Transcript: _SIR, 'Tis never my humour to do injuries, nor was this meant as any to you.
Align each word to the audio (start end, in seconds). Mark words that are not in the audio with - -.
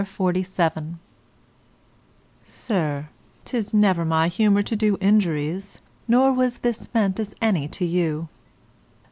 _SIR, 2.43 3.09
'Tis 3.45 3.71
never 3.71 4.03
my 4.03 4.27
humour 4.29 4.63
to 4.63 4.75
do 4.75 4.97
injuries, 4.99 5.79
nor 6.07 6.33
was 6.33 6.57
this 6.65 6.91
meant 6.95 7.19
as 7.19 7.35
any 7.39 7.67
to 7.67 7.85
you. 7.85 8.27